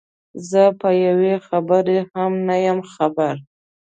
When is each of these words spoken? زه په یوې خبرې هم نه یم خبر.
زه 0.49 0.63
په 0.81 0.89
یوې 1.05 1.33
خبرې 1.47 1.99
هم 2.13 2.31
نه 2.47 2.55
یم 2.65 2.79
خبر. 2.93 3.33